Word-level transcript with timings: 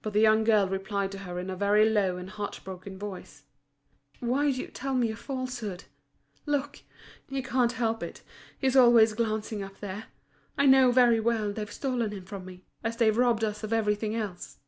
But 0.00 0.14
the 0.14 0.20
young 0.22 0.42
girl 0.42 0.66
replied 0.66 1.12
to 1.12 1.18
her 1.18 1.38
in 1.38 1.50
a 1.50 1.54
very 1.54 1.86
low 1.86 2.16
and 2.16 2.30
heartbroken 2.30 2.98
voice: 2.98 3.42
"Why 4.20 4.50
do 4.50 4.56
you 4.56 4.68
tell 4.68 4.94
me 4.94 5.10
a 5.10 5.16
falsehood? 5.16 5.84
Look! 6.46 6.80
he 7.28 7.42
can't 7.42 7.72
help 7.72 8.02
it, 8.02 8.22
he's 8.58 8.74
always 8.74 9.12
glancing 9.12 9.62
up 9.62 9.80
there. 9.80 10.06
I 10.56 10.64
know 10.64 10.90
very 10.92 11.20
well 11.20 11.52
they've 11.52 11.70
stolen 11.70 12.10
him 12.12 12.24
from 12.24 12.46
me, 12.46 12.64
as 12.82 12.96
they've 12.96 13.14
robbed 13.18 13.44
us 13.44 13.62
of 13.62 13.74
everything 13.74 14.14
else." 14.16 14.60